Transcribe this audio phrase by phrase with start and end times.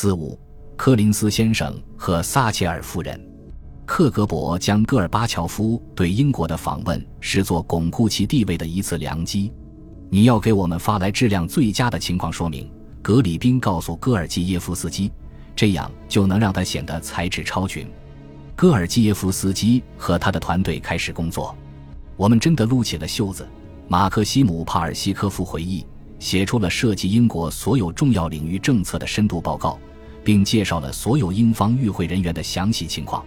[0.00, 0.38] 四五，
[0.76, 3.20] 柯林斯先生和撒切尔夫人，
[3.84, 9.52] 克格勃将戈尔巴乔夫对英国的访问视作巩固其地位的一次良机。
[10.08, 12.70] 你要给我们发来质量最佳的情况说明，
[13.02, 15.10] 格里宾告诉戈尔基耶夫斯基，
[15.56, 17.84] 这样就能让他显得才智超群。
[18.54, 21.52] 戈尔基耶夫斯基和他的团队开始工作，
[22.16, 23.44] 我们真的撸起了袖子。
[23.88, 25.84] 马克西姆·帕尔西科夫回忆，
[26.20, 29.76] 写出了涉及英国所有重要领域政策的深度报告。
[30.28, 33.24] 并介绍了所有英方与会人员的详细情况。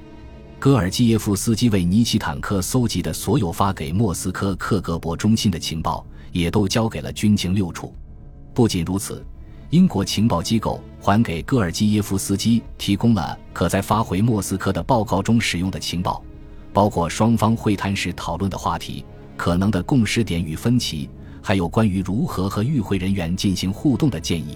[0.59, 7.91] 戈尔基耶夫斯基为尼奇坦科搜集的所有发给莫斯科克格勃中心的情报，也都交给了军情六处。
[8.53, 9.25] 不仅如此，
[9.72, 16.23] 英国情报机构还给戈尔基耶夫斯基提供了可在发回莫斯科的报告中使用的情报，
[16.72, 19.03] 包括双方会谈时讨论的话题、
[19.36, 21.09] 可能的共识点与分歧，
[21.41, 24.55] 还有关于如何和与会人员进行互动的建议。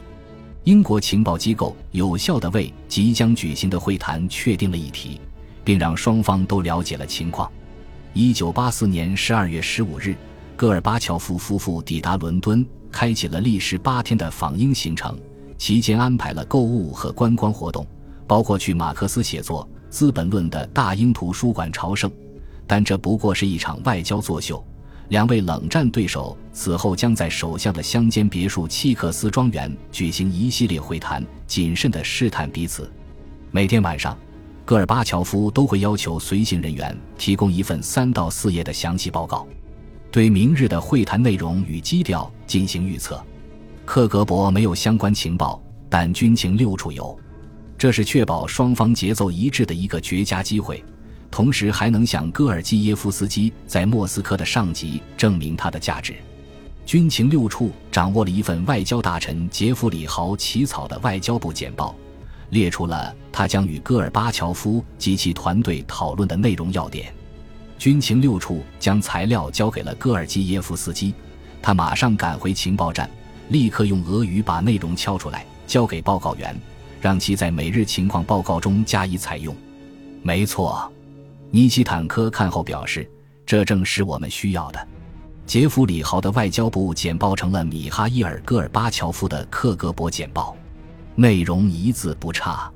[0.65, 5.21] 英国情报机构有效地为即将举行的会谈确定了议题，
[5.63, 7.51] 并让双方都了解了情况。
[8.13, 10.15] 一九八四年十二月十五日，
[10.55, 15.15] 戈尔巴乔夫夫妇抵达伦敦，开启了历时八天的访英行程，
[15.55, 17.85] 期间安排了购物和观光活动，
[18.25, 22.11] 包括去马克思写作《资本论》的大英图书馆朝圣。
[22.65, 24.65] 但这不过是一场外交作秀。
[25.09, 32.91] 两位冷战对手此后将在首相的乡间别墅契克斯庄园举行一系列会谈，谨慎地试探彼此。
[33.51, 34.17] 每天晚上，
[34.65, 39.47] 戈尔巴乔夫都会要求随行人员提供一份三到四页的详细报告，
[40.11, 43.23] 对明日的会谈内容与基调进行预测。
[43.85, 47.15] 克格勃没有相关情报，但军情六处有，
[47.77, 50.83] 这是确保双方节奏一致的一个绝佳机会。
[51.35, 56.15] 同时还能向戈尔基耶夫斯基在莫斯科的上级证明他的价值。
[56.85, 61.93] 军情六处掌握了一份外交大臣杰弗里豪起草的外交部简报，
[62.51, 67.13] 列出了他将与戈尔巴乔夫及其团队讨论的内容要点。
[67.77, 71.13] 军情六处将材料交给了戈尔基耶夫斯基，
[71.61, 73.09] 他马上赶回情报站，
[73.49, 76.57] 立刻用俄语把内容敲出来，交给报告员，
[77.01, 79.53] 让其在每日情况报告中加以采用。
[80.23, 80.89] 没错。
[81.55, 83.09] 尼基坦科看后表示
[83.47, 84.87] ：“这正是我们需要的。”
[85.47, 90.53] 杰弗里豪的外交部简报成了米哈伊尔·戈尔巴乔夫的克格勃简报，
[91.15, 92.69] 内容一字不差。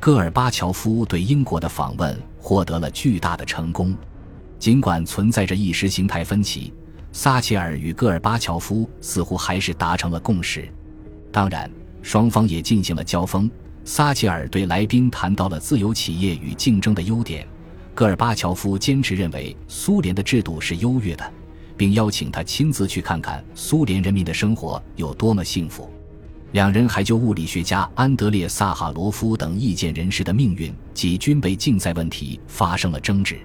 [0.00, 3.94] 戈尔巴乔夫对英国的访问获得了巨大的成功，
[4.58, 6.72] 尽管存在着意识形态分歧，
[7.12, 10.66] 撒切尔与戈尔巴乔夫似乎还是达成了共识。
[11.30, 11.70] 当然，
[12.00, 13.50] 双方也进行了交锋。
[13.84, 17.46] 撒切尔对来宾谈到了自由企业与竞争的优点。
[17.94, 21.32] 戈尔巴乔夫坚持认为苏联的制度是优越的，
[21.76, 25.88] 并邀请他亲自去看看苏联人民的生活有多么幸福。
[26.50, 33.38] 两人还就物理学家安德烈·萨哈罗夫等意见人士的命运及军备竞赛问题发生了争执。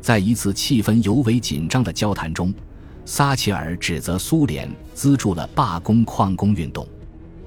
[0.00, 2.54] 在一次气氛尤为紧张的交谈中，
[3.04, 6.86] 撒切尔指责苏联资助了罢工矿工运动，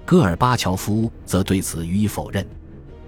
[0.05, 2.45] 戈尔巴乔夫则对此予以否认。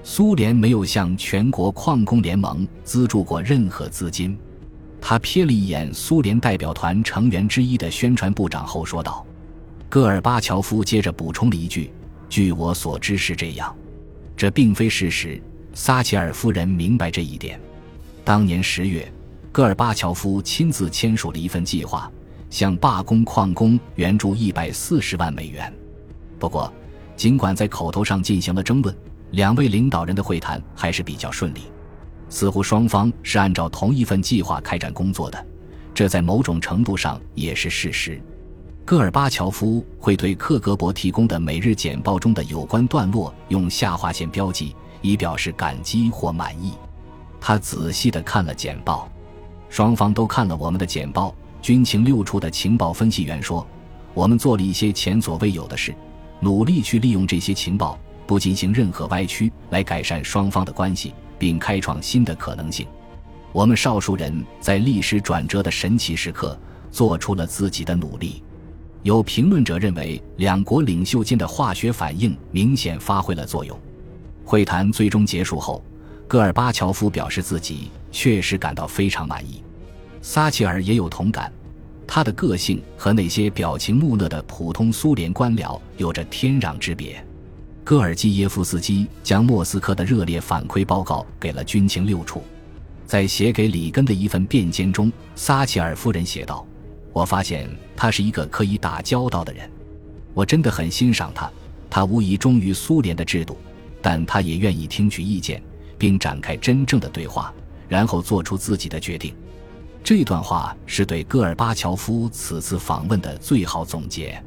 [0.07, 4.37] 苏联没有向全国矿工联盟资助过任何资金。
[5.01, 9.25] 他瞥了一眼苏联代表团成员之一的宣传部长后说道
[9.89, 11.91] ：“戈尔巴乔夫接着补充了一句
[12.29, 13.75] ：‘据我所知是这样。’
[14.37, 15.41] 这并非事实。
[15.73, 17.59] 撒切尔夫人明白这一点。
[18.23, 19.11] 当年十月，
[19.51, 22.09] 戈尔巴乔夫亲自签署了一份计划，
[22.51, 25.73] 向罢工矿工援助一百四十万美元。
[26.37, 26.71] 不过，
[27.17, 28.95] 尽管在口头上进行了争论。”
[29.35, 31.63] 两位领导人的会谈还是比较顺利，
[32.29, 35.45] 似乎双方是按照同一份计划开展工作的，
[35.93, 38.17] 这在某种程度上也是事实。
[38.85, 46.71] 戈尔巴乔夫会对克格勃提供的每日简报中的有关段落用下划线标记，以表示感激或满意。
[47.41, 49.11] 他仔细地看了简报，
[49.67, 51.35] 双方都看了我们的简报。
[51.61, 53.67] 军情六处的情报分析员说
[54.15, 55.93] ：“我们做了一些前所未有的事，
[56.39, 62.87] 努力去利用这些情报。”不进行任何歪曲，来改善双方的关系，并开创新的可能性。
[63.51, 66.59] 我们少数人在历史转折的神奇时刻
[66.91, 68.43] 做出了自己的努力。
[69.03, 73.79] 有评论者认为，两国领袖间的化学反应明显发挥了作用。
[74.43, 75.83] 会谈最终结束后，
[76.27, 79.63] 戈尔巴乔夫表示自己确实感到非常满意。
[80.21, 81.53] 撒切尔也有同感，
[82.07, 87.23] 他的个性和那些表情木讷的普通苏联官僚有着天壤之别。
[87.85, 92.41] 戈尔基耶夫斯基将莫斯科的热烈反馈报告给了军情六处，
[93.05, 96.65] 在写给里根的一份便笺中，撒切尔夫人写道
[97.13, 99.69] ：“我发现他是一个可以打交道的人，
[100.33, 101.47] 我真的很欣赏他。
[101.87, 103.55] 他无疑忠于苏联的制度，
[104.01, 105.61] 但他也愿意听取意见，
[105.95, 107.53] 并展开真正的对话，
[107.87, 109.31] 然后做出自己的决定。
[110.03, 114.43] 这段话是对戈尔巴乔夫此次访问的最好总结。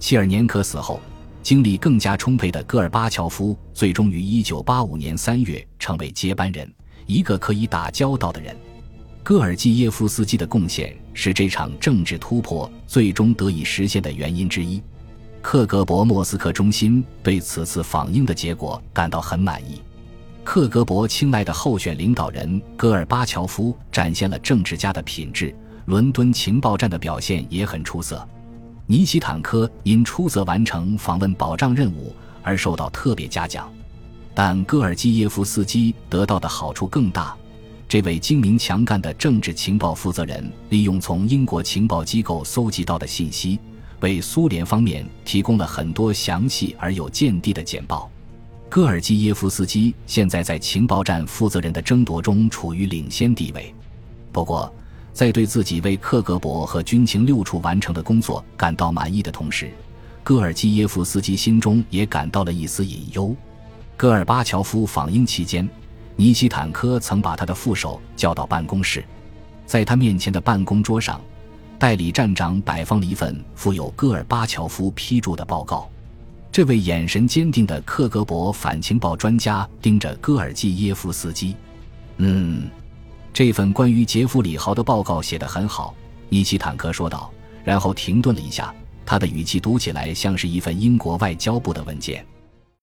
[0.00, 1.00] 切尔年科死后，
[1.42, 6.72] 精力更加充沛的戈尔巴乔夫最终于1985年3月成为接班人，
[7.06, 8.56] 一个可以打交道的人。
[9.24, 14.82] 戈尔基耶夫斯基的贡献是这场政治突破最终得以实现的原因之一。
[15.40, 19.82] 克格勃莫斯科中心对此次访英的结果感到很满意。
[20.44, 25.54] 克格勃青睐的候选领导人戈尔巴乔夫展现了政治家的品质，
[25.86, 28.28] 伦敦情报站的表现也很出色。
[28.86, 33.72] 尼奇坦科因出色完成访问保障任务而受到特别嘉奖，
[34.34, 37.34] 但戈尔基耶夫斯基得到的好处更大。
[37.88, 43.58] 这位精明强干的政治情报负责人，利用从英国情报机构搜集到的信息，
[44.00, 48.10] 为苏联方面提供了很多详细而有见地的简报。
[48.68, 53.74] 戈尔基耶夫斯基现在在情报站负责人的争夺中处于领先地位。
[54.32, 54.74] 不过，
[55.12, 59.70] 在对自己为克格勃和军情六处完成的工作感到满意的同时，
[60.24, 63.34] 戈尔基耶夫斯基心中也感到了一丝隐忧。
[63.96, 65.68] 戈尔巴乔夫访英期间。
[66.14, 69.02] 尼奇坦科曾把他的副手叫到办公室，
[69.64, 71.18] 在他面前的办公桌上，
[71.78, 75.88] 代理站长摆放了一份附有戈尔巴乔夫批注的报告。
[76.52, 81.56] 这位眼神坚定的克格勃反情报专家盯着戈尔基耶夫斯基。
[82.18, 82.68] 嗯，
[83.32, 85.94] 这份关于杰弗里豪的报告写得很好，
[86.28, 87.32] 尼奇坦克说道，
[87.64, 88.74] 然后停顿了一下，
[89.06, 92.24] 他的语气读起来像是一份英国外交部的文件。